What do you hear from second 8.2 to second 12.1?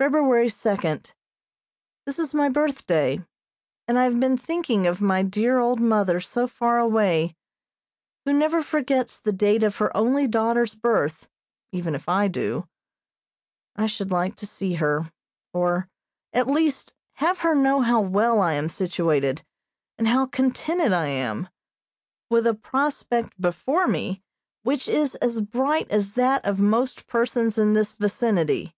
who never forgets the date of her only daughter's birth, even if